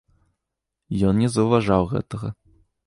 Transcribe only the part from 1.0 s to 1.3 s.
Ён не